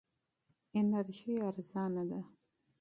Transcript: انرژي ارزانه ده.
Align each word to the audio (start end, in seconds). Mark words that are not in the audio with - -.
انرژي 0.79 1.33
ارزانه 1.47 2.03
ده. 2.09 2.19